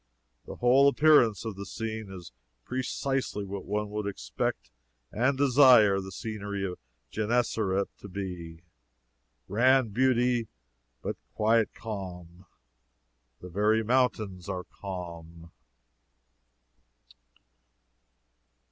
The 0.47 0.55
whole 0.55 0.87
appearance 0.87 1.45
of 1.45 1.55
the 1.55 1.63
scene 1.67 2.11
is 2.11 2.31
precisely 2.65 3.45
what 3.45 3.67
we 3.67 3.83
would 3.83 4.07
expect 4.07 4.71
and 5.11 5.37
desire 5.37 5.99
the 6.01 6.11
scenery 6.11 6.65
of 6.65 6.79
Genessaret 7.11 7.87
to 7.99 8.07
be, 8.07 8.63
grand 9.47 9.93
beauty, 9.93 10.47
but 11.03 11.17
quiet 11.35 11.75
calm. 11.75 12.47
The 13.41 13.49
very 13.49 13.83
mountains 13.83 14.49
are 14.49 14.63
calm." 14.63 15.51